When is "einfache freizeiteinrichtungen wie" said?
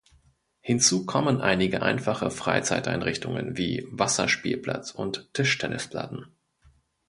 1.83-3.85